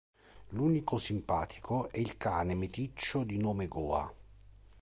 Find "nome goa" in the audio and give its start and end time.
3.37-4.11